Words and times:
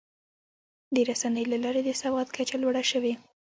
د 0.93 0.95
رسنیو 1.09 1.49
له 1.51 1.57
لارې 1.63 1.81
د 1.85 1.89
سواد 2.01 2.27
کچه 2.35 2.55
لوړه 2.63 2.83
شوې. 2.91 3.13